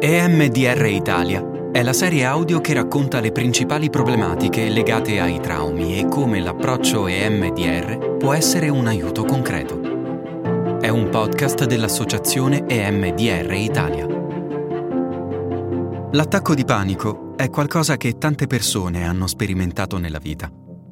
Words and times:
EMDR 0.00 0.86
Italia 0.86 1.44
è 1.72 1.82
la 1.82 1.92
serie 1.92 2.24
audio 2.24 2.60
che 2.60 2.72
racconta 2.72 3.18
le 3.18 3.32
principali 3.32 3.90
problematiche 3.90 4.68
legate 4.68 5.18
ai 5.18 5.40
traumi 5.40 5.98
e 5.98 6.06
come 6.06 6.38
l'approccio 6.38 7.08
EMDR 7.08 8.16
può 8.16 8.32
essere 8.32 8.68
un 8.68 8.86
aiuto 8.86 9.24
concreto. 9.24 10.78
È 10.80 10.88
un 10.88 11.08
podcast 11.10 11.64
dell'associazione 11.64 12.64
EMDR 12.68 13.52
Italia. 13.54 14.06
L'attacco 16.12 16.54
di 16.54 16.64
panico 16.64 17.34
è 17.34 17.50
qualcosa 17.50 17.96
che 17.96 18.18
tante 18.18 18.46
persone 18.46 19.04
hanno 19.04 19.26
sperimentato 19.26 19.98
nella 19.98 20.20
vita. 20.20 20.48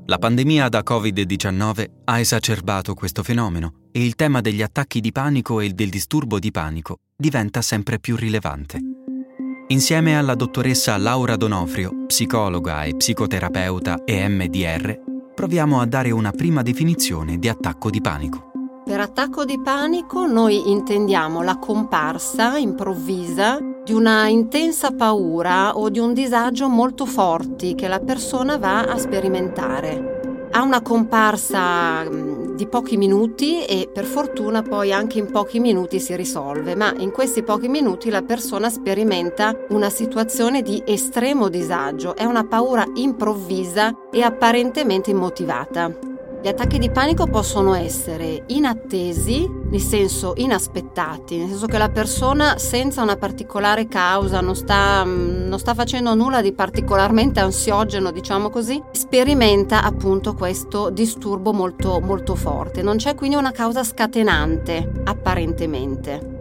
La 0.07 0.19
pandemia 0.19 0.69
da 0.69 0.83
Covid-19 0.85 1.91
ha 2.07 2.19
esacerbato 2.19 2.95
questo 2.95 3.23
fenomeno 3.23 3.87
e 3.93 4.05
il 4.05 4.17
tema 4.17 4.41
degli 4.41 4.63
attacchi 4.63 4.99
di 4.99 5.13
panico 5.13 5.61
e 5.61 5.71
del 5.71 5.91
disturbo 5.91 6.41
di 6.41 6.51
panico 6.51 6.99
diventa 7.17 7.63
sempre 7.63 8.01
più 8.01 8.17
rilevante. 8.17 8.96
Insieme 9.69 10.17
alla 10.17 10.37
dottoressa 10.37 10.97
Laura 10.97 11.35
Donofrio, 11.35 12.05
psicologa 12.07 12.85
e 12.85 12.95
psicoterapeuta 12.95 14.03
EMDR, 14.05 15.01
proviamo 15.35 15.81
a 15.81 15.87
dare 15.87 16.13
una 16.13 16.31
prima 16.31 16.63
definizione 16.63 17.37
di 17.37 17.49
attacco 17.49 17.91
di 17.91 18.01
panico. 18.01 18.53
Per 18.85 19.01
attacco 19.01 19.45
di 19.45 19.61
panico 19.61 20.25
noi 20.25 20.71
intendiamo 20.71 21.43
la 21.43 21.59
comparsa 21.59 22.57
improvvisa 22.59 23.59
di 23.85 23.93
una 23.93 24.29
intensa 24.29 24.93
paura 24.93 25.77
o 25.77 25.91
di 25.91 25.99
un 25.99 26.15
disagio 26.15 26.69
molto 26.69 27.05
forti 27.05 27.75
che 27.75 27.89
la 27.89 27.99
persona 27.99 28.59
va 28.59 28.83
a 28.85 28.97
sperimentare. 28.97 30.49
Ha 30.53 30.63
una 30.63 30.81
comparsa 30.81 32.05
di 32.57 32.67
pochi 32.67 32.97
minuti 32.97 33.65
e 33.65 33.89
per 33.93 34.05
fortuna 34.05 34.63
poi 34.63 34.93
anche 34.93 35.19
in 35.19 35.31
pochi 35.31 35.61
minuti 35.61 36.01
si 36.01 36.17
risolve, 36.17 36.75
ma 36.75 36.93
in 36.97 37.13
questi 37.13 37.43
pochi 37.43 37.69
minuti 37.69 38.11
la 38.11 38.23
persona 38.23 38.71
sperimenta 38.71 39.55
una 39.69 39.91
situazione 39.91 40.63
di 40.63 40.83
estremo 40.85 41.49
disagio, 41.49 42.17
è 42.17 42.25
una 42.25 42.45
paura 42.45 42.85
improvvisa 42.95 43.95
e 44.11 44.23
apparentemente 44.23 45.11
immotivata. 45.11 46.16
Gli 46.47 46.51
attacchi 46.51 46.79
di 46.79 46.91
panico 46.91 47.27
possono 47.27 47.75
essere 47.75 48.45
inattesi, 48.47 49.51
nel 49.69 49.81
senso 49.81 50.35
inaspettati, 50.37 51.39
nel 51.39 51.49
senso 51.49 51.67
che 51.67 51.77
la 51.77 51.89
persona 51.89 52.57
senza 52.57 53.03
una 53.03 53.17
particolare 53.17 53.89
causa 53.89 54.41
non 54.41 54.55
sta, 54.55 55.05
mm, 55.05 55.49
non 55.49 55.59
sta 55.59 55.75
facendo 55.75 56.15
nulla 56.15 56.41
di 56.43 56.53
particolarmente 56.53 57.41
ansiogeno, 57.41 58.13
diciamo 58.13 58.49
così, 58.49 58.81
sperimenta 58.93 59.83
appunto 59.83 60.35
questo 60.35 60.89
disturbo 60.91 61.53
molto, 61.53 61.99
molto 61.99 62.37
forte. 62.37 62.81
Non 62.81 62.99
c'è 62.99 63.17
quindi 63.17 63.35
una 63.35 63.51
causa 63.51 63.83
scatenante, 63.83 65.03
apparentemente. 65.03 66.36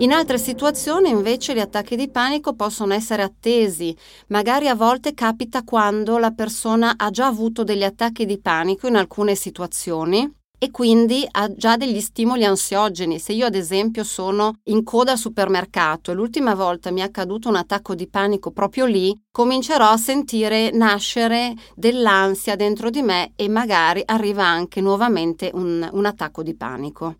In 0.00 0.12
altre 0.12 0.38
situazioni 0.38 1.10
invece 1.10 1.56
gli 1.56 1.58
attacchi 1.58 1.96
di 1.96 2.08
panico 2.08 2.54
possono 2.54 2.94
essere 2.94 3.22
attesi, 3.22 3.96
magari 4.28 4.68
a 4.68 4.76
volte 4.76 5.12
capita 5.12 5.64
quando 5.64 6.18
la 6.18 6.30
persona 6.30 6.94
ha 6.96 7.10
già 7.10 7.26
avuto 7.26 7.64
degli 7.64 7.82
attacchi 7.82 8.24
di 8.24 8.38
panico 8.38 8.86
in 8.86 8.94
alcune 8.94 9.34
situazioni 9.34 10.32
e 10.56 10.70
quindi 10.70 11.26
ha 11.28 11.52
già 11.52 11.76
degli 11.76 12.00
stimoli 12.00 12.44
ansiogeni. 12.44 13.18
Se 13.18 13.32
io 13.32 13.46
ad 13.46 13.56
esempio 13.56 14.04
sono 14.04 14.60
in 14.64 14.84
coda 14.84 15.12
al 15.12 15.18
supermercato 15.18 16.12
e 16.12 16.14
l'ultima 16.14 16.54
volta 16.54 16.92
mi 16.92 17.00
è 17.00 17.04
accaduto 17.04 17.48
un 17.48 17.56
attacco 17.56 17.96
di 17.96 18.08
panico 18.08 18.52
proprio 18.52 18.86
lì, 18.86 19.12
comincerò 19.32 19.88
a 19.88 19.96
sentire 19.96 20.70
nascere 20.70 21.54
dell'ansia 21.74 22.54
dentro 22.54 22.88
di 22.88 23.02
me 23.02 23.32
e 23.34 23.48
magari 23.48 24.02
arriva 24.04 24.44
anche 24.44 24.80
nuovamente 24.80 25.50
un, 25.54 25.88
un 25.92 26.06
attacco 26.06 26.44
di 26.44 26.54
panico. 26.54 27.16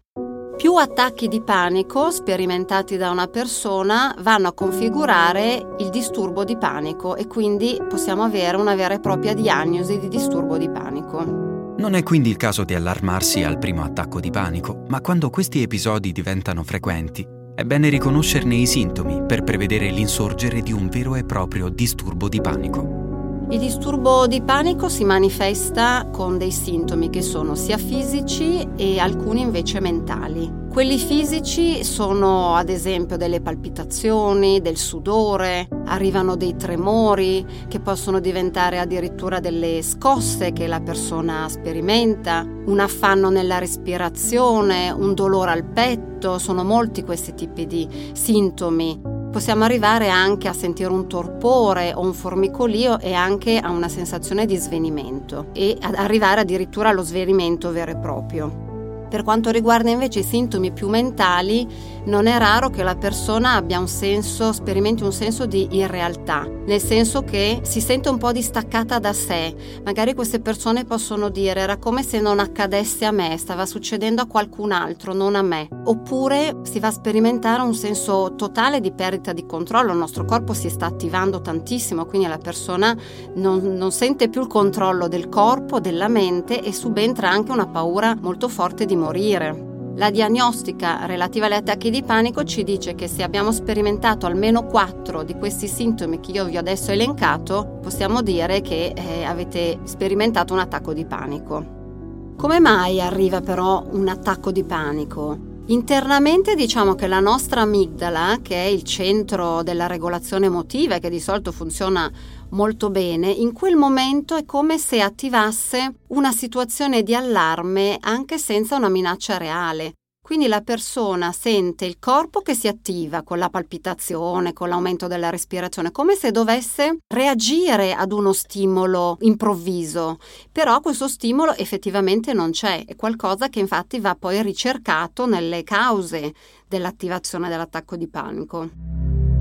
Più 0.58 0.74
attacchi 0.74 1.28
di 1.28 1.40
panico 1.40 2.10
sperimentati 2.10 2.96
da 2.96 3.12
una 3.12 3.28
persona 3.28 4.12
vanno 4.18 4.48
a 4.48 4.52
configurare 4.52 5.76
il 5.78 5.88
disturbo 5.88 6.42
di 6.42 6.58
panico 6.58 7.14
e 7.14 7.28
quindi 7.28 7.80
possiamo 7.88 8.24
avere 8.24 8.56
una 8.56 8.74
vera 8.74 8.94
e 8.94 8.98
propria 8.98 9.34
diagnosi 9.34 10.00
di 10.00 10.08
disturbo 10.08 10.58
di 10.58 10.68
panico. 10.68 11.74
Non 11.78 11.94
è 11.94 12.02
quindi 12.02 12.30
il 12.30 12.36
caso 12.36 12.64
di 12.64 12.74
allarmarsi 12.74 13.44
al 13.44 13.60
primo 13.60 13.84
attacco 13.84 14.18
di 14.18 14.30
panico, 14.30 14.82
ma 14.88 15.00
quando 15.00 15.30
questi 15.30 15.62
episodi 15.62 16.10
diventano 16.10 16.64
frequenti, 16.64 17.24
è 17.54 17.62
bene 17.62 17.88
riconoscerne 17.88 18.56
i 18.56 18.66
sintomi 18.66 19.22
per 19.26 19.44
prevedere 19.44 19.88
l'insorgere 19.90 20.60
di 20.60 20.72
un 20.72 20.88
vero 20.88 21.14
e 21.14 21.22
proprio 21.22 21.68
disturbo 21.68 22.28
di 22.28 22.40
panico. 22.40 23.07
Il 23.50 23.60
disturbo 23.60 24.26
di 24.26 24.42
panico 24.42 24.90
si 24.90 25.04
manifesta 25.04 26.06
con 26.12 26.36
dei 26.36 26.50
sintomi 26.50 27.08
che 27.08 27.22
sono 27.22 27.54
sia 27.54 27.78
fisici 27.78 28.68
e 28.76 28.98
alcuni 28.98 29.40
invece 29.40 29.80
mentali. 29.80 30.66
Quelli 30.70 30.98
fisici 30.98 31.82
sono 31.82 32.56
ad 32.56 32.68
esempio 32.68 33.16
delle 33.16 33.40
palpitazioni, 33.40 34.60
del 34.60 34.76
sudore, 34.76 35.66
arrivano 35.86 36.36
dei 36.36 36.56
tremori 36.56 37.46
che 37.68 37.80
possono 37.80 38.20
diventare 38.20 38.80
addirittura 38.80 39.40
delle 39.40 39.80
scosse 39.80 40.52
che 40.52 40.66
la 40.66 40.80
persona 40.80 41.48
sperimenta, 41.48 42.46
un 42.66 42.80
affanno 42.80 43.30
nella 43.30 43.56
respirazione, 43.56 44.90
un 44.90 45.14
dolore 45.14 45.52
al 45.52 45.64
petto, 45.64 46.38
sono 46.38 46.64
molti 46.64 47.02
questi 47.02 47.32
tipi 47.32 47.66
di 47.66 47.88
sintomi 48.12 49.17
Possiamo 49.30 49.64
arrivare 49.64 50.08
anche 50.08 50.48
a 50.48 50.52
sentire 50.52 50.90
un 50.90 51.06
torpore 51.06 51.92
o 51.92 52.00
un 52.00 52.14
formicolio 52.14 52.98
e 52.98 53.12
anche 53.12 53.58
a 53.58 53.70
una 53.70 53.88
sensazione 53.88 54.46
di 54.46 54.56
svenimento 54.56 55.48
e 55.52 55.76
ad 55.80 55.94
arrivare 55.94 56.40
addirittura 56.40 56.88
allo 56.88 57.02
svenimento 57.02 57.70
vero 57.70 57.90
e 57.90 57.96
proprio. 57.96 58.67
Per 59.08 59.22
quanto 59.22 59.50
riguarda 59.50 59.90
invece 59.90 60.20
i 60.20 60.24
sintomi 60.24 60.70
più 60.70 60.88
mentali, 60.88 61.66
non 62.04 62.26
è 62.26 62.38
raro 62.38 62.70
che 62.70 62.82
la 62.82 62.96
persona 62.96 63.54
abbia 63.54 63.78
un 63.78 63.88
senso, 63.88 64.52
sperimenti 64.52 65.02
un 65.02 65.12
senso 65.12 65.46
di 65.46 65.68
irrealtà, 65.72 66.46
nel 66.66 66.80
senso 66.80 67.22
che 67.22 67.60
si 67.62 67.80
sente 67.80 68.08
un 68.08 68.18
po' 68.18 68.32
distaccata 68.32 68.98
da 68.98 69.12
sé. 69.12 69.54
Magari 69.84 70.14
queste 70.14 70.40
persone 70.40 70.84
possono 70.84 71.28
dire 71.28 71.60
era 71.60 71.76
come 71.76 72.02
se 72.02 72.20
non 72.20 72.38
accadesse 72.38 73.04
a 73.04 73.10
me, 73.10 73.36
stava 73.36 73.66
succedendo 73.66 74.22
a 74.22 74.26
qualcun 74.26 74.72
altro, 74.72 75.12
non 75.12 75.34
a 75.34 75.42
me. 75.42 75.68
Oppure 75.84 76.60
si 76.62 76.78
va 76.78 76.88
a 76.88 76.92
sperimentare 76.92 77.62
un 77.62 77.74
senso 77.74 78.34
totale 78.36 78.80
di 78.80 78.92
perdita 78.92 79.32
di 79.32 79.46
controllo, 79.46 79.92
il 79.92 79.98
nostro 79.98 80.24
corpo 80.24 80.52
si 80.54 80.68
sta 80.68 80.86
attivando 80.86 81.40
tantissimo, 81.40 82.06
quindi 82.06 82.26
la 82.26 82.38
persona 82.38 82.96
non, 83.34 83.60
non 83.74 83.92
sente 83.92 84.28
più 84.28 84.42
il 84.42 84.48
controllo 84.48 85.08
del 85.08 85.28
corpo, 85.28 85.80
della 85.80 86.08
mente 86.08 86.62
e 86.62 86.72
subentra 86.72 87.30
anche 87.30 87.52
una 87.52 87.66
paura 87.66 88.16
molto 88.18 88.48
forte 88.48 88.86
di 88.86 88.96
morire. 88.98 89.94
La 89.96 90.10
diagnostica 90.10 91.06
relativa 91.06 91.46
agli 91.46 91.54
attacchi 91.54 91.90
di 91.90 92.02
panico 92.02 92.44
ci 92.44 92.62
dice 92.62 92.94
che 92.94 93.08
se 93.08 93.22
abbiamo 93.22 93.50
sperimentato 93.50 94.26
almeno 94.26 94.64
4 94.66 95.24
di 95.24 95.34
questi 95.34 95.66
sintomi 95.66 96.20
che 96.20 96.30
io 96.30 96.44
vi 96.44 96.56
ho 96.56 96.60
adesso 96.60 96.92
elencato, 96.92 97.78
possiamo 97.82 98.22
dire 98.22 98.60
che 98.60 98.92
eh, 98.94 99.24
avete 99.24 99.78
sperimentato 99.84 100.52
un 100.52 100.60
attacco 100.60 100.92
di 100.92 101.04
panico. 101.04 102.34
Come 102.36 102.60
mai 102.60 103.00
arriva 103.00 103.40
però 103.40 103.84
un 103.90 104.06
attacco 104.06 104.52
di 104.52 104.62
panico? 104.62 105.47
Internamente 105.70 106.54
diciamo 106.54 106.94
che 106.94 107.06
la 107.06 107.20
nostra 107.20 107.60
amigdala, 107.60 108.38
che 108.40 108.54
è 108.54 108.66
il 108.66 108.84
centro 108.84 109.62
della 109.62 109.86
regolazione 109.86 110.46
emotiva 110.46 110.94
e 110.94 110.98
che 110.98 111.10
di 111.10 111.20
solito 111.20 111.52
funziona 111.52 112.10
molto 112.52 112.88
bene, 112.88 113.28
in 113.28 113.52
quel 113.52 113.76
momento 113.76 114.34
è 114.34 114.46
come 114.46 114.78
se 114.78 115.02
attivasse 115.02 115.92
una 116.06 116.32
situazione 116.32 117.02
di 117.02 117.14
allarme 117.14 117.98
anche 118.00 118.38
senza 118.38 118.76
una 118.76 118.88
minaccia 118.88 119.36
reale. 119.36 119.97
Quindi 120.28 120.46
la 120.46 120.60
persona 120.60 121.32
sente 121.32 121.86
il 121.86 121.96
corpo 121.98 122.42
che 122.42 122.52
si 122.52 122.68
attiva 122.68 123.22
con 123.22 123.38
la 123.38 123.48
palpitazione, 123.48 124.52
con 124.52 124.68
l'aumento 124.68 125.06
della 125.06 125.30
respirazione, 125.30 125.90
come 125.90 126.16
se 126.16 126.32
dovesse 126.32 126.98
reagire 127.06 127.94
ad 127.94 128.12
uno 128.12 128.34
stimolo 128.34 129.16
improvviso. 129.20 130.18
Però 130.52 130.80
questo 130.80 131.08
stimolo 131.08 131.54
effettivamente 131.54 132.34
non 132.34 132.50
c'è, 132.50 132.84
è 132.84 132.94
qualcosa 132.94 133.48
che 133.48 133.60
infatti 133.60 134.00
va 134.00 134.14
poi 134.16 134.42
ricercato 134.42 135.24
nelle 135.24 135.64
cause 135.64 136.34
dell'attivazione 136.68 137.48
dell'attacco 137.48 137.96
di 137.96 138.06
panico. 138.06 138.68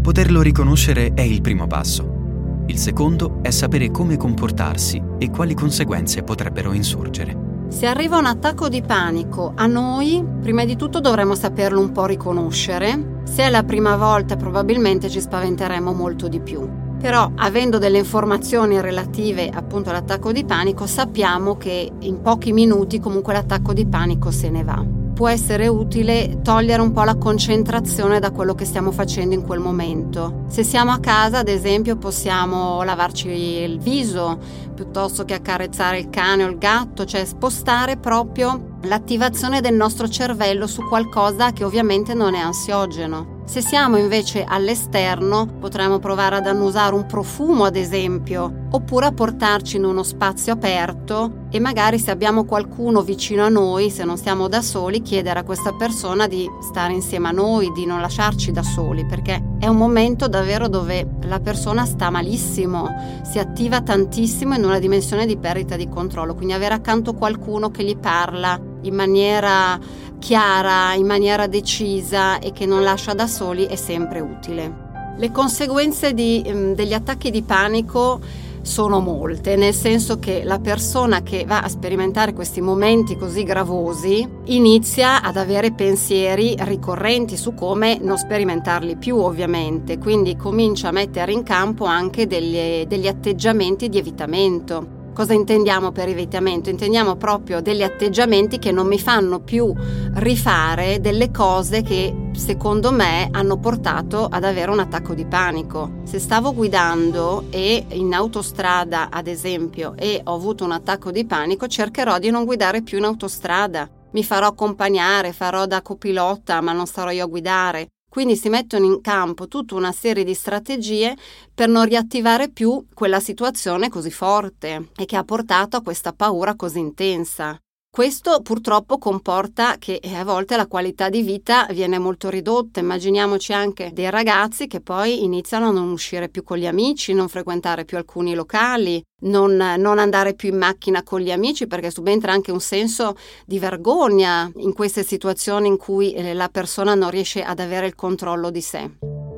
Poterlo 0.01 0.41
riconoscere 0.41 1.11
è 1.13 1.22
il 1.22 1.41
primo 1.41 1.67
passo. 1.67 2.63
Il 2.67 2.78
secondo 2.78 3.40
è 3.41 3.49
sapere 3.49 3.91
come 3.91 4.16
comportarsi 4.16 5.03
e 5.17 5.31
quali 5.31 5.53
conseguenze 5.53 6.23
potrebbero 6.23 6.72
insorgere. 6.72 7.56
Se 7.69 7.85
arriva 7.85 8.17
un 8.17 8.25
attacco 8.25 8.69
di 8.69 8.81
panico 8.81 9.52
a 9.55 9.67
noi, 9.67 10.25
prima 10.41 10.66
di 10.66 10.75
tutto 10.75 10.99
dovremmo 10.99 11.35
saperlo 11.35 11.79
un 11.79 11.91
po' 11.91 12.05
riconoscere. 12.05 13.22
Se 13.23 13.43
è 13.43 13.49
la 13.49 13.64
prima 13.64 13.97
volta 13.97 14.37
probabilmente 14.37 15.09
ci 15.09 15.19
spaventeremo 15.19 15.93
molto 15.93 16.28
di 16.28 16.40
più. 16.40 16.67
Però 16.99 17.29
avendo 17.35 17.78
delle 17.78 17.99
informazioni 17.99 18.81
relative 18.81 19.49
appunto 19.49 19.90
all'attacco 19.90 20.31
di 20.31 20.46
panico 20.46 20.87
sappiamo 20.87 21.58
che 21.58 21.91
in 21.99 22.22
pochi 22.22 22.53
minuti 22.53 22.99
comunque 22.99 23.34
l'attacco 23.34 23.73
di 23.73 23.85
panico 23.85 24.31
se 24.31 24.49
ne 24.49 24.64
va 24.64 25.06
può 25.17 25.28
essere 25.28 25.67
utile 25.67 26.41
togliere 26.43 26.79
un 26.79 26.91
po' 26.91 27.02
la 27.02 27.16
concentrazione 27.16 28.19
da 28.19 28.29
quello 28.29 28.53
che 28.53 28.66
stiamo 28.66 28.91
facendo 28.91 29.34
in 29.34 29.41
quel 29.41 29.59
momento. 29.59 30.43
Se 30.47 30.61
siamo 30.61 30.91
a 30.91 30.99
casa, 30.99 31.40
ad 31.40 31.47
esempio, 31.47 31.97
possiamo 31.97 32.84
lavarci 32.84 33.28
il 33.28 33.79
viso 33.79 34.37
piuttosto 34.75 35.25
che 35.25 35.34
accarezzare 35.34 35.97
il 35.97 36.11
cane 36.11 36.43
o 36.43 36.49
il 36.49 36.59
gatto, 36.59 37.03
cioè 37.05 37.25
spostare 37.25 37.97
proprio 37.97 38.78
l'attivazione 38.84 39.59
del 39.59 39.73
nostro 39.73 40.08
cervello 40.08 40.67
su 40.67 40.87
qualcosa 40.87 41.52
che 41.52 41.64
ovviamente 41.64 42.14
non 42.14 42.35
è 42.35 42.40
ansiogeno. 42.40 43.36
Se 43.47 43.61
siamo 43.61 43.96
invece 43.96 44.44
all'esterno, 44.44 45.46
potremmo 45.46 45.99
provare 45.99 46.35
ad 46.35 46.47
annusare 46.47 46.94
un 46.94 47.05
profumo, 47.05 47.64
ad 47.64 47.78
esempio, 47.78 48.66
oppure 48.72 49.05
a 49.05 49.14
portarci 49.14 49.78
in 49.78 49.85
uno 49.85 50.03
spazio 50.03 50.52
aperto 50.52 51.46
e 51.49 51.58
magari 51.61 51.97
se 51.97 52.11
abbiamo 52.11 52.44
qualcuno 52.44 53.02
vicino 53.03 53.46
a 53.46 53.49
noi, 53.49 53.90
se 53.90 54.03
non 54.03 54.17
siamo 54.17 54.49
da 54.49 54.61
soli, 54.61 55.02
chiedere 55.02 55.40
a 55.40 55.44
questa 55.44 55.72
persona 55.72 56.28
di 56.28 56.46
stare 56.59 56.91
insieme 56.91 57.29
a 57.29 57.32
noi, 57.32 57.72
di 57.72 57.85
non 57.85 58.02
lasciarci 58.02 58.52
da 58.52 58.64
soli, 58.64 59.05
perché 59.05 59.41
è 59.59 59.67
un 59.67 59.78
momento 59.78 60.28
davvero 60.28 60.67
dove 60.67 61.08
la 61.22 61.40
persona 61.40 61.85
sta 61.85 62.09
malissimo, 62.09 63.22
si 63.23 63.40
attiva 63.40 63.82
tantissimo 63.82 64.55
in 64.55 64.66
una 64.66 64.78
dimensione 64.78 65.26
di 65.26 65.38
perdita 65.38 65.78
di 65.78 65.88
controllo, 65.88 66.35
quindi 66.35 66.53
avere 66.53 66.73
accanto 66.73 67.14
qualcuno 67.14 67.72
che 67.72 67.85
gli 67.85 67.96
parla 67.96 68.59
in 68.82 68.93
maniera 68.93 69.79
chiara, 70.19 70.93
in 70.93 71.05
maniera 71.05 71.47
decisa 71.47 72.40
e 72.40 72.52
che 72.52 72.66
non 72.66 72.84
lascia 72.84 73.14
da 73.14 73.28
soli 73.28 73.66
è 73.66 73.75
sempre 73.75 74.19
utile. 74.19 74.85
Le 75.17 75.31
conseguenze 75.31 76.14
di, 76.14 76.46
mm, 76.47 76.73
degli 76.73 76.93
attacchi 76.93 77.31
di 77.31 77.41
panico 77.41 78.19
sono 78.67 78.99
molte, 78.99 79.55
nel 79.55 79.73
senso 79.73 80.19
che 80.19 80.43
la 80.43 80.59
persona 80.59 81.23
che 81.23 81.46
va 81.47 81.61
a 81.61 81.69
sperimentare 81.69 82.34
questi 82.34 82.59
momenti 82.59 83.16
così 83.16 83.43
gravosi 83.43 84.28
inizia 84.46 85.22
ad 85.22 85.37
avere 85.37 85.72
pensieri 85.72 86.53
ricorrenti 86.59 87.37
su 87.37 87.53
come 87.53 87.97
non 88.02 88.17
sperimentarli 88.17 88.97
più 88.97 89.17
ovviamente, 89.17 89.97
quindi 89.97 90.35
comincia 90.35 90.90
a 90.90 90.91
mettere 90.91 91.31
in 91.31 91.43
campo 91.43 91.85
anche 91.85 92.28
degli, 92.28 92.85
degli 92.85 93.08
atteggiamenti 93.08 93.87
di 93.87 93.97
evitamento. 93.97 94.97
Cosa 95.17 95.34
intendiamo 95.34 95.91
per 95.91 96.09
evitamento? 96.09 96.69
Intendiamo 96.69 97.16
proprio 97.16 97.59
degli 97.59 97.81
atteggiamenti 97.81 98.59
che 98.59 98.72
non 98.72 98.85
mi 98.85 98.99
fanno 98.99 99.40
più 99.40 99.73
rifare 100.14 101.02
delle 101.02 101.31
cose 101.31 101.81
che 101.81 102.29
secondo 102.34 102.91
me 102.91 103.28
hanno 103.31 103.58
portato 103.58 104.28
ad 104.29 104.43
avere 104.43 104.69
un 104.69 104.78
attacco 104.78 105.16
di 105.16 105.25
panico. 105.25 106.02
Se 106.03 106.19
stavo 106.19 106.53
guidando 106.53 107.46
e 107.49 107.84
in 107.93 108.14
autostrada, 108.14 109.09
ad 109.09 109.25
esempio, 109.25 109.96
e 109.97 110.22
ho 110.23 110.35
avuto 110.35 110.64
un 110.64 110.72
attacco 110.73 111.09
di 111.09 111.25
panico, 111.25 111.66
cercherò 111.66 112.19
di 112.19 112.29
non 112.29 112.46
guidare 112.46 112.84
più 112.84 112.99
in 112.99 113.05
autostrada. 113.05 113.90
Mi 114.11 114.23
farò 114.23 114.46
accompagnare, 114.46 115.34
farò 115.34 115.66
da 115.66 115.81
copilota, 115.81 116.61
ma 116.61 116.73
non 116.73 116.85
starò 116.85 117.09
io 117.09 117.23
a 117.23 117.28
guidare. 117.28 117.87
Quindi 118.09 118.35
si 118.35 118.49
mettono 118.49 118.85
in 118.85 119.01
campo 119.01 119.47
tutta 119.47 119.75
una 119.75 119.91
serie 119.91 120.23
di 120.23 120.33
strategie 120.33 121.15
per 121.53 121.67
non 121.67 121.85
riattivare 121.85 122.49
più 122.49 122.85
quella 122.93 123.19
situazione 123.19 123.89
così 123.89 124.11
forte 124.11 124.89
e 124.95 125.05
che 125.05 125.17
ha 125.17 125.23
portato 125.23 125.77
a 125.77 125.81
questa 125.81 126.13
paura 126.13 126.55
così 126.55 126.79
intensa. 126.79 127.59
Questo 127.97 128.41
purtroppo 128.44 128.99
comporta 128.99 129.78
che 129.79 129.99
eh, 129.99 130.14
a 130.14 130.23
volte 130.23 130.55
la 130.55 130.67
qualità 130.67 131.09
di 131.09 131.23
vita 131.23 131.66
viene 131.72 131.97
molto 131.97 132.29
ridotta. 132.29 132.79
Immaginiamoci 132.79 133.53
anche 133.53 133.90
dei 133.91 134.11
ragazzi 134.11 134.67
che 134.67 134.82
poi 134.82 135.23
iniziano 135.23 135.70
a 135.70 135.72
non 135.72 135.90
uscire 135.90 136.29
più 136.29 136.44
con 136.44 136.59
gli 136.59 136.67
amici, 136.67 137.16
non 137.16 137.28
frequentare 137.28 137.85
più 137.85 137.97
alcuni 137.97 138.35
locali, 138.35 139.02
non, 139.23 139.55
non, 139.55 139.97
andare 139.97 140.35
più 140.35 140.49
in 140.49 140.59
macchina 140.59 141.02
con 141.02 141.22
gli 141.22 141.32
amici 141.32 141.66
perché 141.66 141.90
subentra 141.90 142.32
anche 142.32 142.52
un 142.52 142.59
senso 142.59 143.16
di 143.47 143.58
vergogna 143.58 144.47
in 144.58 144.73
queste 144.73 145.02
situazioni 145.03 145.67
in 145.67 145.78
cui 145.78 146.14
eh, 146.14 146.35
la 146.35 146.50
persona 146.50 146.93
non 146.93 147.09
riesce 147.09 147.41
ad 147.41 147.59
avere 147.59 147.88
il 147.88 147.96
controllo 147.96 148.52
di 148.52 148.61
sé. 148.61 148.91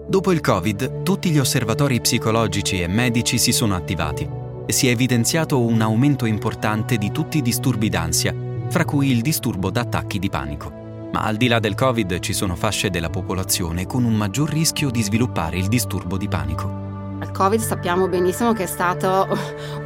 Dopo 0.06 0.34
il 0.34 0.42
Covid, 0.42 1.04
tutti 1.04 1.30
gli 1.30 1.40
osservatori 1.40 2.02
psicologici 2.02 2.82
e 2.82 2.88
medici 2.88 3.38
si 3.38 3.54
sono 3.54 3.74
attivati 3.74 4.30
e 4.66 4.74
si 4.74 4.90
è 4.90 4.92
evidenziato 4.92 5.62
un 5.62 5.80
aumento 5.80 6.26
importante 6.26 6.98
di 6.98 7.10
tutti 7.12 7.38
i 7.38 7.42
disturbi 7.42 7.88
d'ansia 7.88 8.48
fra 8.70 8.86
cui 8.86 9.10
il 9.12 9.22
disturbo 9.22 9.70
da 9.70 9.82
attacchi 9.82 10.20
di 10.20 10.30
panico. 10.30 10.72
Ma 11.12 11.24
al 11.24 11.38
di 11.38 11.48
là 11.48 11.60
del 11.60 11.74
Covid 11.76 12.20
ci 12.20 12.34
sono 12.34 12.56
fasce 12.56 12.90
della 12.90 13.10
popolazione 13.10 13.88
con 13.88 14.04
un 14.04 14.14
maggior 14.14 14.50
rischio 14.50 14.92
di 14.92 15.02
sviluppare 15.02 15.58
il 15.58 15.68
disturbo 15.68 16.18
di 16.18 16.28
panico. 16.28 16.88
Il 17.22 17.32
Covid 17.32 17.60
sappiamo 17.60 18.08
benissimo 18.08 18.54
che 18.54 18.64
è 18.64 18.68
stato 18.68 19.28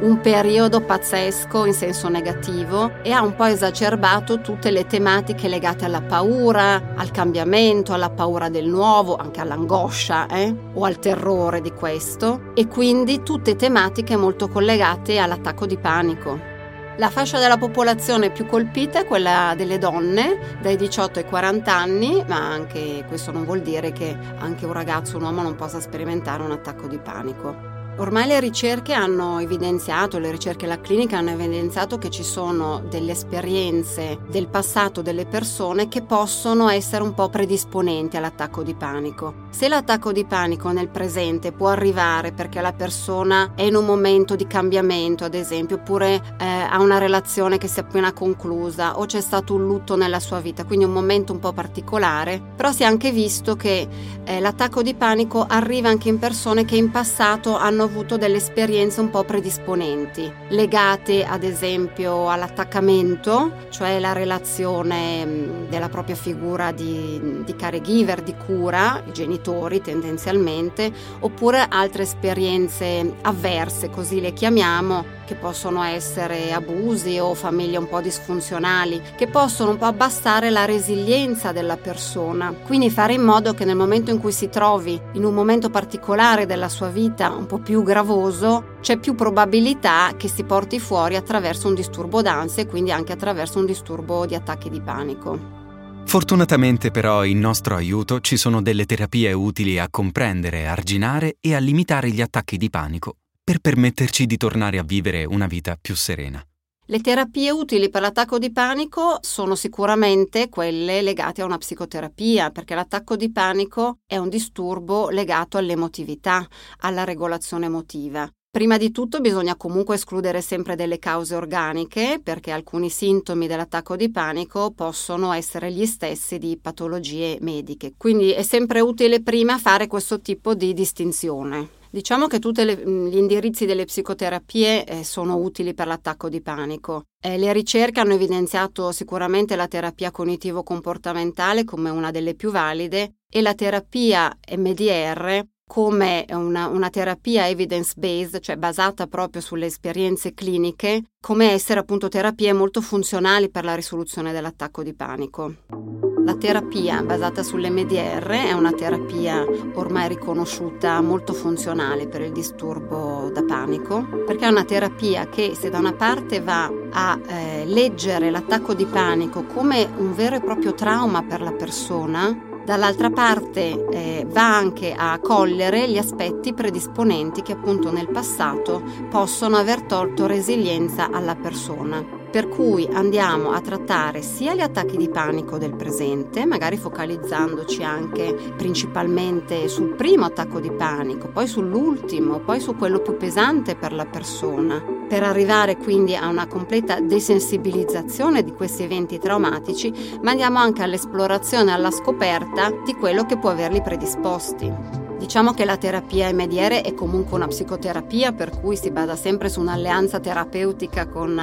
un 0.00 0.20
periodo 0.20 0.80
pazzesco 0.80 1.64
in 1.64 1.72
senso 1.72 2.08
negativo 2.08 3.02
e 3.02 3.10
ha 3.10 3.22
un 3.22 3.34
po' 3.34 3.46
esacerbato 3.46 4.40
tutte 4.40 4.70
le 4.70 4.86
tematiche 4.86 5.48
legate 5.48 5.84
alla 5.84 6.02
paura, 6.02 6.94
al 6.94 7.10
cambiamento, 7.10 7.92
alla 7.92 8.10
paura 8.10 8.48
del 8.48 8.68
nuovo, 8.68 9.16
anche 9.16 9.40
all'angoscia 9.40 10.28
eh? 10.28 10.54
o 10.74 10.84
al 10.84 11.00
terrore 11.00 11.60
di 11.60 11.72
questo 11.72 12.52
e 12.54 12.68
quindi 12.68 13.22
tutte 13.24 13.56
tematiche 13.56 14.16
molto 14.16 14.48
collegate 14.48 15.18
all'attacco 15.18 15.66
di 15.66 15.76
panico. 15.76 16.52
La 16.96 17.10
fascia 17.10 17.40
della 17.40 17.56
popolazione 17.56 18.30
più 18.30 18.46
colpita 18.46 19.00
è 19.00 19.04
quella 19.04 19.54
delle 19.56 19.78
donne 19.78 20.58
dai 20.60 20.76
18 20.76 21.18
ai 21.18 21.24
40 21.24 21.74
anni, 21.74 22.24
ma 22.28 22.36
anche 22.36 23.04
questo 23.08 23.32
non 23.32 23.44
vuol 23.44 23.62
dire 23.62 23.90
che 23.90 24.16
anche 24.38 24.64
un 24.64 24.72
ragazzo, 24.72 25.16
un 25.16 25.24
uomo 25.24 25.42
non 25.42 25.56
possa 25.56 25.80
sperimentare 25.80 26.44
un 26.44 26.52
attacco 26.52 26.86
di 26.86 26.98
panico. 26.98 27.73
Ormai 27.96 28.26
le 28.26 28.40
ricerche 28.40 28.92
hanno 28.92 29.38
evidenziato, 29.38 30.18
le 30.18 30.32
ricerche 30.32 30.66
della 30.66 30.80
clinica 30.80 31.18
hanno 31.18 31.30
evidenziato 31.30 31.96
che 31.96 32.10
ci 32.10 32.24
sono 32.24 32.82
delle 32.88 33.12
esperienze 33.12 34.18
del 34.28 34.48
passato 34.48 35.00
delle 35.00 35.26
persone 35.26 35.86
che 35.86 36.02
possono 36.02 36.68
essere 36.68 37.04
un 37.04 37.14
po' 37.14 37.28
predisponenti 37.28 38.16
all'attacco 38.16 38.64
di 38.64 38.74
panico. 38.74 39.42
Se 39.50 39.68
l'attacco 39.68 40.10
di 40.10 40.24
panico 40.24 40.70
nel 40.70 40.88
presente 40.88 41.52
può 41.52 41.68
arrivare 41.68 42.32
perché 42.32 42.60
la 42.60 42.72
persona 42.72 43.52
è 43.54 43.62
in 43.62 43.76
un 43.76 43.84
momento 43.84 44.34
di 44.34 44.48
cambiamento, 44.48 45.22
ad 45.22 45.34
esempio, 45.34 45.76
oppure 45.76 46.20
eh, 46.40 46.44
ha 46.44 46.80
una 46.80 46.98
relazione 46.98 47.58
che 47.58 47.68
si 47.68 47.78
è 47.78 47.82
appena 47.82 48.12
conclusa 48.12 48.98
o 48.98 49.06
c'è 49.06 49.20
stato 49.20 49.54
un 49.54 49.66
lutto 49.66 49.94
nella 49.94 50.18
sua 50.18 50.40
vita, 50.40 50.64
quindi 50.64 50.84
un 50.84 50.92
momento 50.92 51.32
un 51.32 51.38
po' 51.38 51.52
particolare, 51.52 52.42
però 52.56 52.72
si 52.72 52.82
è 52.82 52.86
anche 52.86 53.12
visto 53.12 53.54
che 53.54 53.86
eh, 54.24 54.40
l'attacco 54.40 54.82
di 54.82 54.94
panico 54.94 55.46
arriva 55.48 55.88
anche 55.88 56.08
in 56.08 56.18
persone 56.18 56.64
che 56.64 56.74
in 56.74 56.90
passato 56.90 57.56
hanno 57.56 57.82
avuto 57.84 58.16
delle 58.16 58.36
esperienze 58.36 59.00
un 59.00 59.10
po' 59.10 59.24
predisponenti, 59.24 60.30
legate 60.48 61.24
ad 61.24 61.42
esempio 61.42 62.30
all'attaccamento, 62.30 63.52
cioè 63.70 63.98
la 63.98 64.12
relazione 64.12 65.24
mm, 65.24 65.68
della 65.68 65.88
propria 65.88 66.16
figura 66.16 66.72
di, 66.72 67.42
di 67.44 67.56
caregiver, 67.56 68.22
di 68.22 68.34
cura, 68.46 69.02
i 69.06 69.12
genitori 69.12 69.80
tendenzialmente, 69.80 70.92
oppure 71.20 71.66
altre 71.68 72.02
esperienze 72.02 73.14
avverse, 73.22 73.90
così 73.90 74.20
le 74.20 74.32
chiamiamo, 74.32 75.22
che 75.24 75.34
possono 75.34 75.82
essere 75.82 76.52
abusi 76.52 77.18
o 77.18 77.34
famiglie 77.34 77.78
un 77.78 77.88
po' 77.88 78.00
disfunzionali, 78.00 79.00
che 79.16 79.26
possono 79.26 79.70
un 79.70 79.78
po' 79.78 79.86
abbassare 79.86 80.50
la 80.50 80.64
resilienza 80.64 81.52
della 81.52 81.76
persona. 81.76 82.54
Quindi 82.66 82.90
fare 82.90 83.14
in 83.14 83.22
modo 83.22 83.54
che 83.54 83.64
nel 83.64 83.76
momento 83.76 84.10
in 84.10 84.20
cui 84.20 84.32
si 84.32 84.48
trovi 84.48 85.00
in 85.12 85.24
un 85.24 85.34
momento 85.34 85.70
particolare 85.70 86.46
della 86.46 86.68
sua 86.68 86.88
vita 86.88 87.30
un 87.30 87.46
po' 87.46 87.58
più 87.58 87.73
più 87.74 87.82
gravoso, 87.82 88.76
c'è 88.82 88.98
più 88.98 89.16
probabilità 89.16 90.14
che 90.16 90.28
si 90.28 90.44
porti 90.44 90.78
fuori 90.78 91.16
attraverso 91.16 91.66
un 91.66 91.74
disturbo 91.74 92.22
d'ansia 92.22 92.62
e 92.62 92.66
quindi 92.68 92.92
anche 92.92 93.12
attraverso 93.12 93.58
un 93.58 93.66
disturbo 93.66 94.26
di 94.26 94.36
attacchi 94.36 94.70
di 94.70 94.80
panico. 94.80 96.02
Fortunatamente 96.06 96.92
però 96.92 97.24
in 97.24 97.40
nostro 97.40 97.74
aiuto 97.74 98.20
ci 98.20 98.36
sono 98.36 98.62
delle 98.62 98.84
terapie 98.84 99.32
utili 99.32 99.80
a 99.80 99.88
comprendere, 99.90 100.68
arginare 100.68 101.38
e 101.40 101.56
a 101.56 101.58
limitare 101.58 102.10
gli 102.10 102.20
attacchi 102.20 102.58
di 102.58 102.70
panico 102.70 103.16
per 103.42 103.58
permetterci 103.58 104.24
di 104.24 104.36
tornare 104.36 104.78
a 104.78 104.84
vivere 104.84 105.24
una 105.24 105.48
vita 105.48 105.76
più 105.80 105.96
serena. 105.96 106.40
Le 106.86 107.00
terapie 107.00 107.50
utili 107.50 107.88
per 107.88 108.02
l'attacco 108.02 108.38
di 108.38 108.52
panico 108.52 109.16
sono 109.22 109.54
sicuramente 109.54 110.50
quelle 110.50 111.00
legate 111.00 111.40
a 111.40 111.46
una 111.46 111.56
psicoterapia, 111.56 112.50
perché 112.50 112.74
l'attacco 112.74 113.16
di 113.16 113.32
panico 113.32 114.00
è 114.06 114.18
un 114.18 114.28
disturbo 114.28 115.08
legato 115.08 115.56
all'emotività, 115.56 116.46
alla 116.80 117.04
regolazione 117.04 117.64
emotiva. 117.66 118.30
Prima 118.50 118.76
di 118.76 118.90
tutto 118.90 119.20
bisogna 119.20 119.56
comunque 119.56 119.94
escludere 119.94 120.42
sempre 120.42 120.76
delle 120.76 120.98
cause 120.98 121.34
organiche 121.34 122.20
perché 122.22 122.50
alcuni 122.50 122.90
sintomi 122.90 123.46
dell'attacco 123.46 123.96
di 123.96 124.10
panico 124.10 124.70
possono 124.72 125.32
essere 125.32 125.72
gli 125.72 125.86
stessi 125.86 126.36
di 126.36 126.58
patologie 126.60 127.38
mediche. 127.40 127.94
Quindi 127.96 128.32
è 128.32 128.42
sempre 128.42 128.80
utile 128.80 129.22
prima 129.22 129.56
fare 129.56 129.86
questo 129.86 130.20
tipo 130.20 130.54
di 130.54 130.74
distinzione. 130.74 131.82
Diciamo 131.94 132.26
che 132.26 132.40
tutti 132.40 132.64
gli 132.64 133.16
indirizzi 133.16 133.66
delle 133.66 133.84
psicoterapie 133.84 134.84
eh, 134.84 135.04
sono 135.04 135.36
utili 135.36 135.74
per 135.74 135.86
l'attacco 135.86 136.28
di 136.28 136.40
panico. 136.40 137.04
Eh, 137.22 137.38
le 137.38 137.52
ricerche 137.52 138.00
hanno 138.00 138.14
evidenziato 138.14 138.90
sicuramente 138.90 139.54
la 139.54 139.68
terapia 139.68 140.10
cognitivo-comportamentale 140.10 141.62
come 141.62 141.90
una 141.90 142.10
delle 142.10 142.34
più 142.34 142.50
valide 142.50 143.18
e 143.30 143.40
la 143.42 143.54
terapia 143.54 144.36
MDR 144.56 145.46
come 145.64 146.24
una, 146.30 146.66
una 146.66 146.90
terapia 146.90 147.46
evidence-based, 147.46 148.40
cioè 148.40 148.56
basata 148.56 149.06
proprio 149.06 149.40
sulle 149.40 149.66
esperienze 149.66 150.34
cliniche, 150.34 151.04
come 151.20 151.52
essere 151.52 151.78
appunto 151.78 152.08
terapie 152.08 152.52
molto 152.52 152.80
funzionali 152.80 153.50
per 153.50 153.62
la 153.62 153.76
risoluzione 153.76 154.32
dell'attacco 154.32 154.82
di 154.82 154.94
panico. 154.94 156.03
La 156.24 156.36
terapia 156.36 157.02
basata 157.02 157.42
sull'MDR 157.42 158.26
è 158.28 158.52
una 158.52 158.72
terapia 158.72 159.44
ormai 159.74 160.08
riconosciuta 160.08 161.02
molto 161.02 161.34
funzionale 161.34 162.08
per 162.08 162.22
il 162.22 162.32
disturbo 162.32 163.30
da 163.30 163.42
panico, 163.42 164.06
perché 164.24 164.46
è 164.46 164.48
una 164.48 164.64
terapia 164.64 165.28
che 165.28 165.54
se 165.54 165.68
da 165.68 165.78
una 165.78 165.92
parte 165.92 166.40
va 166.40 166.72
a 166.92 167.20
eh, 167.26 167.66
leggere 167.66 168.30
l'attacco 168.30 168.72
di 168.72 168.86
panico 168.86 169.44
come 169.44 169.86
un 169.98 170.14
vero 170.14 170.36
e 170.36 170.40
proprio 170.40 170.72
trauma 170.72 171.22
per 171.22 171.42
la 171.42 171.52
persona, 171.52 172.34
dall'altra 172.64 173.10
parte 173.10 173.86
eh, 173.90 174.26
va 174.26 174.56
anche 174.56 174.94
a 174.96 175.18
cogliere 175.18 175.90
gli 175.90 175.98
aspetti 175.98 176.54
predisponenti 176.54 177.42
che 177.42 177.52
appunto 177.52 177.92
nel 177.92 178.08
passato 178.08 178.82
possono 179.10 179.58
aver 179.58 179.82
tolto 179.82 180.26
resilienza 180.26 181.10
alla 181.10 181.34
persona 181.34 182.22
per 182.34 182.48
cui 182.48 182.88
andiamo 182.92 183.52
a 183.52 183.60
trattare 183.60 184.20
sia 184.20 184.54
gli 184.54 184.60
attacchi 184.60 184.96
di 184.96 185.08
panico 185.08 185.56
del 185.56 185.76
presente, 185.76 186.44
magari 186.44 186.76
focalizzandoci 186.76 187.84
anche 187.84 188.34
principalmente 188.56 189.68
sul 189.68 189.94
primo 189.94 190.24
attacco 190.24 190.58
di 190.58 190.72
panico, 190.72 191.28
poi 191.28 191.46
sull'ultimo, 191.46 192.40
poi 192.40 192.58
su 192.58 192.74
quello 192.74 192.98
più 192.98 193.16
pesante 193.16 193.76
per 193.76 193.92
la 193.92 194.04
persona, 194.04 194.82
per 195.08 195.22
arrivare 195.22 195.76
quindi 195.76 196.16
a 196.16 196.26
una 196.26 196.48
completa 196.48 196.98
desensibilizzazione 196.98 198.42
di 198.42 198.50
questi 198.50 198.82
eventi 198.82 199.20
traumatici, 199.20 200.18
ma 200.20 200.32
andiamo 200.32 200.58
anche 200.58 200.82
all'esplorazione, 200.82 201.70
alla 201.70 201.92
scoperta 201.92 202.68
di 202.84 202.94
quello 202.94 203.24
che 203.26 203.38
può 203.38 203.50
averli 203.50 203.80
predisposti. 203.80 205.03
Diciamo 205.24 205.54
che 205.54 205.64
la 205.64 205.78
terapia 205.78 206.30
MDR 206.30 206.82
è 206.82 206.92
comunque 206.92 207.36
una 207.36 207.46
psicoterapia 207.46 208.32
per 208.32 208.50
cui 208.60 208.76
si 208.76 208.90
basa 208.90 209.16
sempre 209.16 209.48
su 209.48 209.58
un'alleanza 209.58 210.20
terapeutica 210.20 211.08
con, 211.08 211.40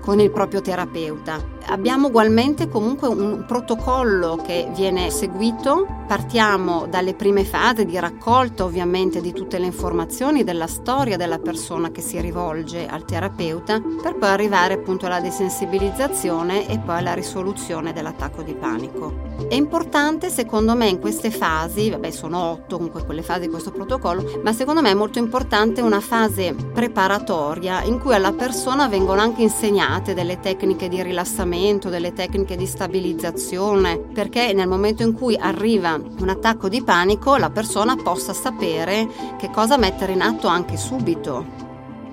con 0.00 0.18
il 0.18 0.32
proprio 0.32 0.60
terapeuta. 0.60 1.40
Abbiamo 1.66 2.08
ugualmente 2.08 2.68
comunque 2.68 3.06
un 3.06 3.44
protocollo 3.46 4.34
che 4.34 4.68
viene 4.74 5.10
seguito, 5.10 5.86
partiamo 6.08 6.88
dalle 6.88 7.14
prime 7.14 7.44
fasi 7.44 7.84
di 7.84 7.96
raccolta 8.00 8.64
ovviamente 8.64 9.20
di 9.20 9.32
tutte 9.32 9.60
le 9.60 9.66
informazioni 9.66 10.42
della 10.42 10.66
storia 10.66 11.16
della 11.16 11.38
persona 11.38 11.92
che 11.92 12.00
si 12.00 12.20
rivolge 12.20 12.88
al 12.88 13.04
terapeuta 13.04 13.80
per 14.02 14.16
poi 14.16 14.28
arrivare 14.28 14.74
appunto 14.74 15.06
alla 15.06 15.20
desensibilizzazione 15.20 16.68
e 16.68 16.80
poi 16.80 16.98
alla 16.98 17.14
risoluzione 17.14 17.92
dell'attacco 17.92 18.42
di 18.42 18.54
panico. 18.54 19.29
È 19.48 19.54
importante 19.54 20.30
secondo 20.30 20.74
me 20.76 20.88
in 20.88 21.00
queste 21.00 21.30
fasi, 21.30 21.90
vabbè 21.90 22.10
sono 22.10 22.38
otto 22.38 22.76
comunque 22.76 23.04
quelle 23.04 23.22
fasi 23.22 23.40
di 23.40 23.48
questo 23.48 23.70
protocollo, 23.70 24.40
ma 24.42 24.52
secondo 24.52 24.80
me 24.80 24.90
è 24.90 24.94
molto 24.94 25.18
importante 25.18 25.80
una 25.80 26.00
fase 26.00 26.54
preparatoria 26.54 27.82
in 27.82 27.98
cui 27.98 28.14
alla 28.14 28.32
persona 28.32 28.88
vengono 28.88 29.20
anche 29.20 29.42
insegnate 29.42 30.14
delle 30.14 30.38
tecniche 30.40 30.88
di 30.88 31.02
rilassamento 31.02 31.88
delle 31.88 32.12
tecniche 32.12 32.56
di 32.56 32.66
stabilizzazione, 32.66 33.98
perché 33.98 34.52
nel 34.52 34.68
momento 34.68 35.02
in 35.02 35.12
cui 35.12 35.36
arriva 35.36 35.94
un 35.94 36.28
attacco 36.28 36.68
di 36.68 36.82
panico 36.82 37.36
la 37.36 37.50
persona 37.50 37.96
possa 37.96 38.32
sapere 38.32 39.08
che 39.38 39.50
cosa 39.50 39.76
mettere 39.76 40.12
in 40.12 40.22
atto 40.22 40.46
anche 40.46 40.76
subito. 40.76 41.44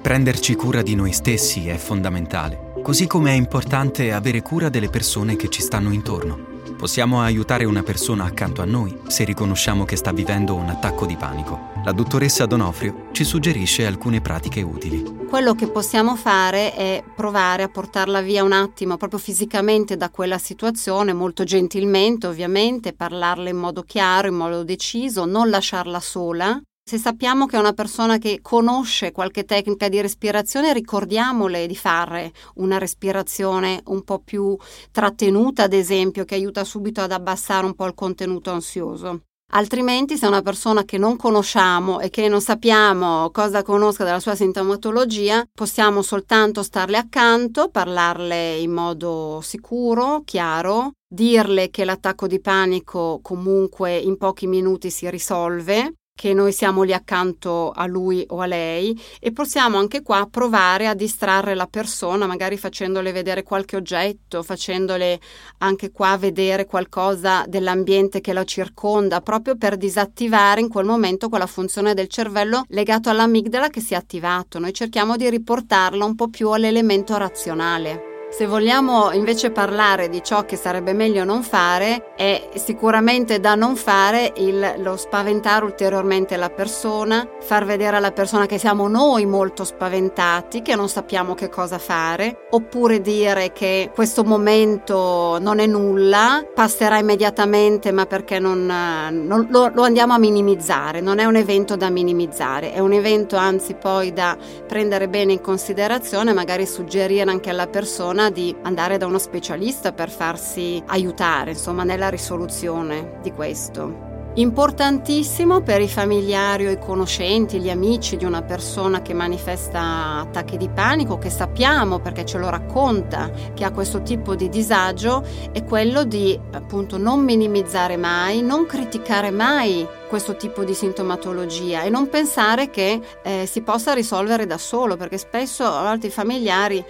Prenderci 0.01 0.55
cura 0.55 0.81
di 0.81 0.95
noi 0.95 1.11
stessi 1.11 1.67
è 1.67 1.75
fondamentale, 1.75 2.73
così 2.81 3.07
come 3.07 3.31
è 3.31 3.35
importante 3.35 4.11
avere 4.13 4.41
cura 4.41 4.69
delle 4.69 4.89
persone 4.89 5.35
che 5.35 5.49
ci 5.49 5.61
stanno 5.61 5.91
intorno. 5.91 6.46
Possiamo 6.77 7.21
aiutare 7.21 7.65
una 7.65 7.81
persona 7.81 8.25
accanto 8.25 8.61
a 8.61 8.65
noi 8.65 8.95
se 9.07 9.23
riconosciamo 9.23 9.83
che 9.83 9.95
sta 9.95 10.11
vivendo 10.11 10.53
un 10.53 10.69
attacco 10.69 11.07
di 11.07 11.15
panico. 11.15 11.71
La 11.83 11.91
dottoressa 11.91 12.45
Donofrio 12.45 13.07
ci 13.13 13.23
suggerisce 13.23 13.87
alcune 13.87 14.21
pratiche 14.21 14.61
utili. 14.61 15.25
Quello 15.27 15.55
che 15.55 15.67
possiamo 15.69 16.15
fare 16.15 16.75
è 16.75 17.03
provare 17.15 17.63
a 17.63 17.67
portarla 17.67 18.21
via 18.21 18.43
un 18.43 18.51
attimo, 18.51 18.95
proprio 18.95 19.19
fisicamente, 19.19 19.97
da 19.97 20.11
quella 20.11 20.37
situazione, 20.37 21.13
molto 21.13 21.43
gentilmente 21.43 22.27
ovviamente, 22.27 22.93
parlarle 22.93 23.49
in 23.49 23.57
modo 23.57 23.81
chiaro, 23.81 24.27
in 24.27 24.35
modo 24.35 24.63
deciso, 24.63 25.25
non 25.25 25.49
lasciarla 25.49 25.99
sola, 25.99 26.61
se 26.87 26.97
sappiamo 26.97 27.47
che 27.47 27.57
è 27.57 27.59
una 27.59 27.73
persona 27.73 28.17
che 28.17 28.39
conosce 28.41 29.11
qualche 29.11 29.43
tecnica 29.43 29.89
di 29.89 29.99
respirazione, 29.99 30.71
ricordiamole 30.71 31.67
di 31.67 31.75
fare 31.75 32.31
una 32.55 32.77
respirazione 32.77 33.81
un 33.87 34.05
po' 34.05 34.19
più 34.19 34.55
trattenuta, 34.89 35.63
ad 35.63 35.73
esempio, 35.73 36.23
che 36.23 36.35
aiuta 36.35 36.63
subito 36.63 37.01
ad 37.01 37.11
abbassare 37.11 37.65
un 37.65 37.75
po' 37.75 37.87
il 37.87 37.93
contenuto 37.93 38.51
ansioso. 38.51 39.23
Altrimenti, 39.51 40.15
se 40.15 40.27
è 40.27 40.29
una 40.29 40.41
persona 40.41 40.85
che 40.85 40.97
non 40.97 41.17
conosciamo 41.17 41.99
e 41.99 42.09
che 42.09 42.29
non 42.29 42.39
sappiamo 42.39 43.31
cosa 43.31 43.63
conosca 43.63 44.05
della 44.05 44.21
sua 44.21 44.35
sintomatologia, 44.35 45.45
possiamo 45.53 46.01
soltanto 46.01 46.63
starle 46.63 46.95
accanto, 46.95 47.67
parlarle 47.67 48.55
in 48.59 48.71
modo 48.71 49.41
sicuro, 49.41 50.21
chiaro, 50.23 50.93
dirle 51.05 51.69
che 51.69 51.83
l'attacco 51.83 52.27
di 52.27 52.39
panico 52.39 53.19
comunque 53.21 53.97
in 53.97 54.15
pochi 54.15 54.47
minuti 54.47 54.89
si 54.89 55.09
risolve 55.09 55.91
che 56.17 56.33
noi 56.33 56.51
siamo 56.51 56.81
lì 56.81 56.93
accanto 56.93 57.69
a 57.69 57.85
lui 57.85 58.25
o 58.29 58.39
a 58.39 58.47
lei 58.47 58.99
e 59.19 59.31
possiamo 59.31 59.77
anche 59.77 60.01
qua 60.01 60.27
provare 60.29 60.87
a 60.87 60.95
distrarre 60.95 61.53
la 61.53 61.67
persona, 61.67 62.25
magari 62.25 62.57
facendole 62.57 63.11
vedere 63.11 63.43
qualche 63.43 63.75
oggetto, 63.75 64.41
facendole 64.41 65.19
anche 65.59 65.91
qua 65.91 66.17
vedere 66.17 66.65
qualcosa 66.65 67.45
dell'ambiente 67.47 68.19
che 68.19 68.33
la 68.33 68.45
circonda, 68.45 69.21
proprio 69.21 69.57
per 69.57 69.77
disattivare 69.77 70.59
in 70.59 70.69
quel 70.69 70.85
momento 70.85 71.29
quella 71.29 71.45
funzione 71.45 71.93
del 71.93 72.07
cervello 72.07 72.63
legato 72.69 73.11
all'amigdala 73.11 73.69
che 73.69 73.79
si 73.79 73.93
è 73.93 73.97
attivato. 73.97 74.57
Noi 74.57 74.73
cerchiamo 74.73 75.17
di 75.17 75.29
riportarla 75.29 76.03
un 76.03 76.15
po' 76.15 76.29
più 76.29 76.49
all'elemento 76.49 77.15
razionale. 77.15 78.06
Se 78.29 78.45
vogliamo 78.45 79.13
invece 79.13 79.51
parlare 79.51 80.09
di 80.09 80.21
ciò 80.21 80.43
che 80.43 80.57
sarebbe 80.57 80.91
meglio 80.91 81.23
non 81.23 81.43
fare, 81.43 82.13
è 82.13 82.49
sicuramente 82.55 83.39
da 83.39 83.55
non 83.55 83.77
fare 83.77 84.33
il, 84.35 84.75
lo 84.79 84.97
spaventare 84.97 85.63
ulteriormente 85.63 86.35
la 86.35 86.49
persona, 86.49 87.25
far 87.39 87.65
vedere 87.65 87.95
alla 87.95 88.11
persona 88.11 88.45
che 88.45 88.57
siamo 88.57 88.89
noi 88.89 89.25
molto 89.25 89.63
spaventati, 89.63 90.61
che 90.61 90.75
non 90.75 90.89
sappiamo 90.89 91.35
che 91.35 91.47
cosa 91.47 91.77
fare, 91.77 92.47
oppure 92.51 92.99
dire 92.99 93.53
che 93.53 93.91
questo 93.95 94.25
momento 94.25 95.37
non 95.39 95.59
è 95.59 95.65
nulla, 95.65 96.45
passerà 96.53 96.99
immediatamente 96.99 97.93
ma 97.93 98.05
perché 98.05 98.39
non, 98.39 98.65
non 98.65 99.47
lo, 99.49 99.71
lo 99.73 99.83
andiamo 99.83 100.13
a 100.13 100.19
minimizzare, 100.19 100.99
non 100.99 101.19
è 101.19 101.23
un 101.23 101.37
evento 101.37 101.77
da 101.77 101.89
minimizzare, 101.89 102.73
è 102.73 102.79
un 102.79 102.91
evento 102.91 103.37
anzi 103.37 103.73
poi 103.73 104.11
da 104.11 104.37
prendere 104.67 105.07
bene 105.07 105.31
in 105.31 105.41
considerazione, 105.41 106.33
magari 106.33 106.67
suggerire 106.67 107.31
anche 107.31 107.49
alla 107.49 107.67
persona 107.67 108.16
persona 108.17 108.29
di 108.31 108.55
andare 108.63 108.97
da 108.97 109.05
uno 109.05 109.19
specialista 109.19 109.93
per 109.93 110.09
farsi 110.09 110.81
aiutare, 110.87 111.51
insomma, 111.51 111.83
nella 111.83 112.09
risoluzione 112.09 113.19
di 113.21 113.31
questo. 113.31 114.05
Importantissimo 114.37 115.61
per 115.61 115.81
i 115.81 115.87
familiari 115.87 116.67
o 116.67 116.69
i 116.69 116.77
conoscenti, 116.77 117.59
gli 117.59 117.71
amici 117.71 118.17
di 118.17 118.25
una 118.25 118.43
persona 118.43 119.01
che 119.01 119.15
manifesta 119.15 120.19
attacchi 120.19 120.57
di 120.57 120.69
panico, 120.69 121.17
che 121.17 121.31
sappiamo 121.31 121.97
perché 121.97 122.23
ce 122.23 122.37
lo 122.37 122.49
racconta, 122.49 123.31
che 123.55 123.63
ha 123.63 123.71
questo 123.71 124.03
tipo 124.03 124.35
di 124.35 124.47
disagio, 124.47 125.23
è 125.51 125.63
quello 125.63 126.03
di 126.03 126.39
appunto 126.51 126.99
non 126.99 127.23
minimizzare 127.23 127.97
mai, 127.97 128.43
non 128.43 128.67
criticare 128.67 129.31
mai 129.31 129.87
questo 130.07 130.35
tipo 130.35 130.63
di 130.63 130.75
sintomatologia 130.75 131.81
e 131.81 131.89
non 131.89 132.07
pensare 132.07 132.69
che 132.69 133.01
eh, 133.23 133.45
si 133.47 133.61
possa 133.61 133.93
risolvere 133.93 134.45
da 134.45 134.59
solo, 134.59 134.97
perché 134.97 135.17
spesso 135.17 135.65
altri 135.65 136.11
familiari 136.11 136.83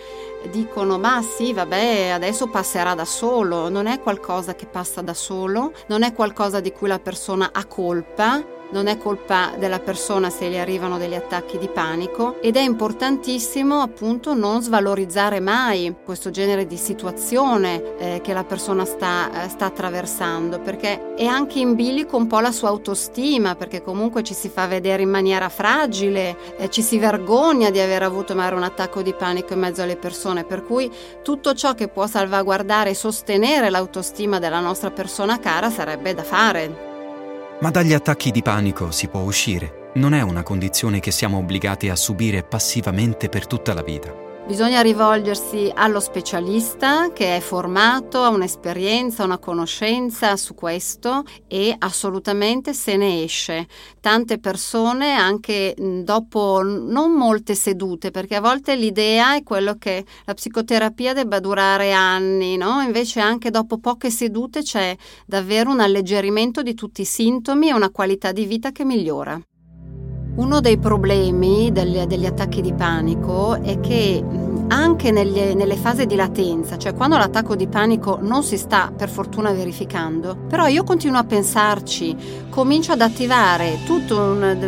dicono 0.50 0.98
ma 0.98 1.22
sì, 1.22 1.53
vabbè, 1.53 2.10
adesso 2.10 2.48
passerà 2.48 2.94
da 2.94 3.06
solo, 3.06 3.70
non 3.70 3.88
è 3.88 4.00
qualcosa 4.00 4.56
che 4.56 4.65
passa 4.65 5.01
da 5.01 5.13
solo, 5.13 5.74
non 5.88 6.03
è 6.03 6.13
qualcosa 6.13 6.60
di 6.60 6.72
cui 6.72 6.88
la 6.88 7.00
persona 7.00 7.50
ha 7.51 7.65
colpa, 7.65 8.44
non 8.72 8.88
è 8.88 8.98
colpa 8.98 9.54
della 9.58 9.80
persona 9.80 10.30
se 10.30 10.50
gli 10.50 10.58
arrivano 10.58 10.98
degli 10.98 11.14
attacchi 11.14 11.58
di 11.58 11.68
panico 11.68 12.42
ed 12.42 12.56
è 12.56 12.62
importantissimo 12.62 13.82
appunto 13.82 14.34
non 14.34 14.62
svalorizzare 14.62 15.40
mai 15.40 15.96
questo 16.04 16.30
genere 16.30 16.66
di 16.66 16.78
situazione 16.78 17.98
eh, 17.98 18.22
che 18.22 18.34
la 18.34 18.44
persona 18.44 18.86
sta, 18.86 19.46
eh, 19.46 19.50
sta, 19.50 19.66
attraversando 19.66 20.60
perché 20.60 21.16
è 21.16 21.26
anche 21.26 21.60
in 21.60 21.76
bilico 21.76 22.18
un 22.18 22.28
po' 22.28 22.40
la 22.40 22.52
sua 22.52 22.70
autostima 22.70 23.56
perché 23.56 23.82
comunque 23.82 24.24
ci 24.24 24.34
si 24.34 24.50
fa 24.50 24.68
vedere 24.68 25.04
in 25.04 25.10
maniera 25.10 25.50
fragile, 25.50 26.36
eh, 26.58 26.70
ci 26.70 26.82
si 26.82 26.98
vergogna 26.98 27.70
di 27.70 27.80
aver 27.80 28.04
avuto 28.04 28.36
magari 28.36 28.56
un 28.56 28.64
attacco 28.64 29.02
di 29.02 29.14
panico 29.14 29.54
in 29.54 29.60
mezzo 29.60 29.82
alle 29.82 29.98
persone 29.98 30.44
per 30.44 30.64
cui 30.64 30.92
tutto 31.24 31.54
ciò 31.54 31.74
che 31.74 31.88
può 31.88 32.08
salvaguardare 32.08 32.92
e 32.92 32.96
sostenere 32.96 33.70
l'autostima 33.70 34.40
della 34.40 34.60
nostra 34.60 34.92
persona 34.92 35.40
cara 35.40 35.70
sarebbe 35.70 36.14
da 36.14 36.24
fare. 36.24 36.87
Ma 37.60 37.72
dagli 37.72 37.94
attacchi 37.94 38.30
di 38.30 38.44
panico 38.44 38.92
si 38.92 39.08
può 39.08 39.22
uscire. 39.22 39.92
Non 39.96 40.14
è 40.14 40.22
una 40.22 40.44
condizione 40.44 41.00
che 41.00 41.10
siamo 41.10 41.40
obbligati 41.40 41.90
a 41.90 41.96
subire 41.96 42.44
passivamente 42.44 43.30
per 43.30 43.48
tutta 43.48 43.74
la 43.74 43.82
vita. 43.82 44.26
Bisogna 44.48 44.80
rivolgersi 44.80 45.70
allo 45.75 46.00
specialista 46.00 47.12
che 47.12 47.36
è 47.36 47.39
formato, 47.42 48.24
ha 48.24 48.30
un'esperienza, 48.30 49.25
una 49.25 49.39
conoscenza 49.39 50.38
su 50.38 50.56
questo 50.56 51.24
e 51.50 51.75
assolutamente 51.77 52.74
se 52.74 52.96
ne 52.96 53.24
esce. 53.24 53.68
Tante 54.00 54.39
persone 54.39 55.12
anche 55.12 55.75
dopo 55.77 56.62
non 56.63 57.12
molte 57.12 57.56
sedute, 57.56 58.10
perché 58.10 58.36
a 58.36 58.42
volte 58.42 58.77
l'idea 58.77 59.36
è 59.36 59.44
quello 59.44 59.75
che 59.77 60.06
la 60.24 60.34
psicoterapia 60.34 61.12
debba 61.12 61.42
durare 61.42 61.92
anni, 61.92 62.56
no? 62.56 62.82
Invece 62.82 63.20
anche 63.20 63.51
dopo 63.51 63.80
poche 63.80 64.10
sedute 64.10 64.62
c'è 64.62 64.96
davvero 65.25 65.72
un 65.72 65.82
alleggerimento 65.82 66.63
di 66.63 66.74
tutti 66.74 67.01
i 67.01 67.06
sintomi 67.06 67.68
e 67.68 67.74
una 67.74 67.89
qualità 67.89 68.32
di 68.32 68.46
vita 68.46 68.72
che 68.72 68.86
migliora. 68.86 69.38
Uno 70.38 70.60
dei 70.60 70.77
problemi 70.77 71.72
degli, 71.72 72.00
degli 72.06 72.27
attacchi 72.27 72.62
di 72.62 72.72
panico 72.72 73.60
è 73.60 73.79
che 73.79 74.24
anche 74.67 75.10
nelle, 75.10 75.56
nelle, 75.56 75.75
fasi 75.75 76.06
di 76.06 76.15
latenza, 76.15 76.77
cioè 76.77 76.94
quando 76.94 77.17
l'attacco 77.17 77.56
di 77.56 77.67
panico 77.67 78.20
non 78.22 78.44
si 78.44 78.56
sta 78.56 78.94
per 78.96 79.10
fortuna 79.10 79.51
verificando, 79.51 80.36
però 80.48 80.67
io 80.67 80.84
continuo 80.84 81.20
a 81.20 81.24
pensarci, 81.24 82.15
comincio 82.50 82.91
ad 82.91 83.01
attivare 83.01 83.79
tutti 83.84 84.13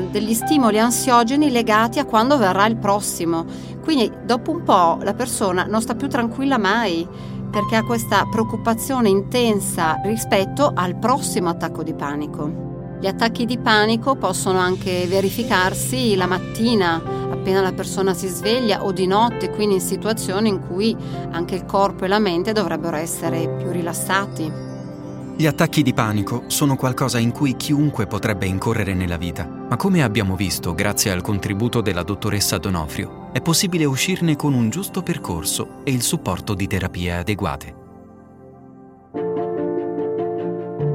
degli 0.09 0.33
stimoli 0.33 0.79
ansiogeni 0.79 1.51
legati 1.51 1.99
a 1.99 2.05
quando 2.05 2.39
verrà 2.39 2.65
il 2.65 2.77
prossimo. 2.77 3.45
Quindi 3.83 4.11
dopo 4.25 4.49
un 4.49 4.63
po' 4.63 4.97
la 5.03 5.13
persona 5.13 5.65
non 5.65 5.83
sta 5.83 5.93
più 5.93 6.07
tranquilla 6.07 6.57
mai 6.57 7.07
perché 7.51 7.75
ha 7.75 7.83
questa 7.83 8.25
preoccupazione 8.25 9.09
intensa 9.09 10.01
rispetto 10.03 10.71
al 10.73 10.95
prossimo 10.97 11.49
attacco 11.49 11.83
di 11.83 11.93
panico. 11.93 12.68
Gli 12.99 13.07
attacchi 13.07 13.45
di 13.45 13.57
panico 13.57 14.15
possono 14.15 14.59
anche 14.59 15.05
verificarsi 15.07 16.15
la 16.15 16.27
mattina, 16.27 17.01
appena 17.29 17.61
la 17.61 17.71
persona 17.71 18.13
si 18.13 18.27
sveglia, 18.27 18.83
o 18.83 18.91
di 18.91 19.07
notte, 19.07 19.49
quindi 19.49 19.75
in 19.75 19.81
situazioni 19.81 20.49
in 20.49 20.59
cui 20.59 20.93
anche 21.31 21.55
il 21.55 21.63
corpo 21.63 22.03
e 22.03 22.09
la 22.09 22.19
mente 22.19 22.51
dovrebbero 22.51 22.97
essere 22.97 23.55
più 23.57 23.71
rilassati. 23.71 24.51
Gli 25.37 25.45
attacchi 25.45 25.81
di 25.81 25.93
panico 25.93 26.43
sono 26.47 26.75
qualcosa 26.75 27.17
in 27.19 27.31
cui 27.31 27.55
chiunque 27.55 28.05
potrebbe 28.05 28.45
incorrere 28.45 28.93
nella 28.93 29.15
vita, 29.15 29.47
ma 29.47 29.77
come 29.77 30.03
abbiamo 30.03 30.35
visto 30.35 30.75
grazie 30.75 31.11
al 31.11 31.21
contributo 31.21 31.79
della 31.79 32.03
dottoressa 32.03 32.57
Donofrio, 32.57 33.29
è 33.31 33.39
possibile 33.39 33.85
uscirne 33.85 34.35
con 34.35 34.53
un 34.53 34.69
giusto 34.69 35.01
percorso 35.01 35.79
e 35.85 35.91
il 35.91 36.01
supporto 36.01 36.53
di 36.53 36.67
terapie 36.67 37.13
adeguate. 37.13 37.78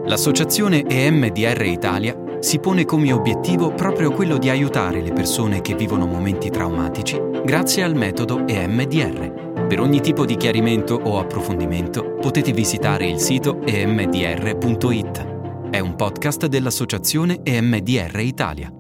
L'associazione 0.07 0.85
EMDR 0.87 1.65
Italia 1.65 2.15
si 2.39 2.59
pone 2.59 2.85
come 2.85 3.11
obiettivo 3.11 3.73
proprio 3.73 4.11
quello 4.11 4.37
di 4.37 4.51
aiutare 4.51 5.01
le 5.01 5.15
persone 5.15 5.63
che 5.63 5.75
vivono 5.75 6.07
momenti 6.07 6.51
traumatici 6.51 7.19
grazie 7.43 7.83
al 7.83 7.95
metodo 7.95 8.47
EMDR. 8.47 9.65
Per 9.67 9.81
ogni 9.81 10.03
tipo 10.03 10.27
di 10.27 10.37
chiarimento 10.37 10.95
o 10.95 11.19
approfondimento 11.19 12.17
potete 12.21 12.53
visitare 12.53 13.09
il 13.09 13.19
sito 13.19 13.63
emdr.it. 13.65 15.71
È 15.71 15.79
un 15.79 15.95
podcast 15.97 16.47
dell'associazione 16.47 17.41
EMDR 17.43 18.21
Italia. 18.21 18.71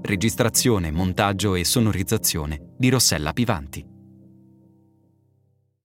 Registrazione, 0.00 0.90
montaggio 0.90 1.56
e 1.56 1.64
sonorizzazione 1.64 2.58
di 2.78 2.88
Rossella 2.88 3.34
Pivanti. 3.34 3.99